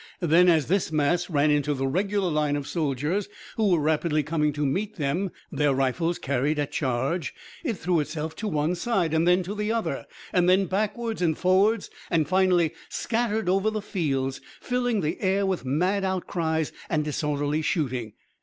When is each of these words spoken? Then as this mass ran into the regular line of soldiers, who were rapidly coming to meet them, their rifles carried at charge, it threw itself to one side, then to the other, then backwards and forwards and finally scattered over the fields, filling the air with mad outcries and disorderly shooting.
Then 0.19 0.49
as 0.49 0.65
this 0.65 0.91
mass 0.91 1.29
ran 1.29 1.51
into 1.51 1.75
the 1.75 1.85
regular 1.85 2.31
line 2.31 2.55
of 2.55 2.65
soldiers, 2.67 3.29
who 3.55 3.69
were 3.69 3.79
rapidly 3.79 4.23
coming 4.23 4.51
to 4.53 4.65
meet 4.65 4.95
them, 4.95 5.29
their 5.51 5.75
rifles 5.75 6.17
carried 6.17 6.57
at 6.57 6.71
charge, 6.71 7.35
it 7.63 7.77
threw 7.77 7.99
itself 7.99 8.35
to 8.37 8.47
one 8.47 8.73
side, 8.73 9.11
then 9.11 9.43
to 9.43 9.53
the 9.53 9.71
other, 9.71 10.07
then 10.33 10.65
backwards 10.65 11.21
and 11.21 11.37
forwards 11.37 11.91
and 12.09 12.27
finally 12.27 12.73
scattered 12.89 13.47
over 13.47 13.69
the 13.69 13.79
fields, 13.79 14.41
filling 14.59 15.01
the 15.01 15.21
air 15.21 15.45
with 15.45 15.65
mad 15.65 16.03
outcries 16.03 16.71
and 16.89 17.03
disorderly 17.03 17.61
shooting. 17.61 18.13